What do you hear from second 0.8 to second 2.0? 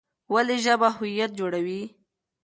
هویت جوړوي؟